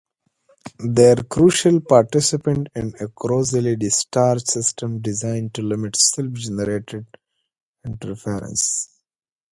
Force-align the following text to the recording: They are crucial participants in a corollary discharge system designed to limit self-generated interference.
They 0.83 1.11
are 1.11 1.23
crucial 1.25 1.79
participants 1.79 2.71
in 2.73 2.93
a 2.99 3.07
corollary 3.09 3.75
discharge 3.75 4.45
system 4.45 4.99
designed 4.99 5.53
to 5.53 5.61
limit 5.61 5.95
self-generated 5.95 7.05
interference. 7.85 8.89